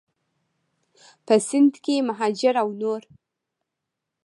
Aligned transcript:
په 1.25 1.35
سند 1.47 1.73
کې 1.83 1.95
مهاجر 2.09 2.55
او 2.61 2.67
نور 2.81 3.01